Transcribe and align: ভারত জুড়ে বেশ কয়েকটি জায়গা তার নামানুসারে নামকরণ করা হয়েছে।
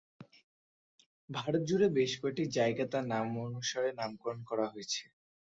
ভারত 1.29 1.61
জুড়ে 1.69 1.87
বেশ 1.97 2.11
কয়েকটি 2.21 2.43
জায়গা 2.57 2.83
তার 2.91 3.03
নামানুসারে 3.11 3.89
নামকরণ 3.99 4.39
করা 4.49 4.65
হয়েছে। 4.67 5.01